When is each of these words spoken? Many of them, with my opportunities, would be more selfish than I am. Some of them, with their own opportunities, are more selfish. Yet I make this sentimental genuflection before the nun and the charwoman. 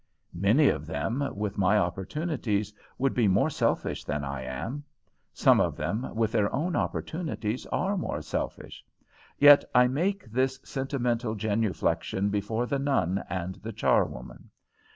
Many 0.33 0.67
of 0.69 0.87
them, 0.87 1.29
with 1.35 1.59
my 1.59 1.77
opportunities, 1.77 2.73
would 2.97 3.13
be 3.13 3.27
more 3.27 3.51
selfish 3.51 4.03
than 4.03 4.23
I 4.23 4.41
am. 4.41 4.83
Some 5.31 5.59
of 5.61 5.75
them, 5.77 6.15
with 6.15 6.31
their 6.31 6.51
own 6.51 6.75
opportunities, 6.75 7.67
are 7.67 7.95
more 7.95 8.23
selfish. 8.23 8.83
Yet 9.37 9.63
I 9.75 9.87
make 9.87 10.25
this 10.25 10.59
sentimental 10.63 11.35
genuflection 11.35 12.29
before 12.29 12.65
the 12.65 12.79
nun 12.79 13.23
and 13.29 13.57
the 13.61 13.71
charwoman. 13.73 14.49